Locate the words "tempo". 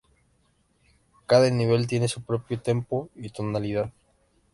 2.59-3.09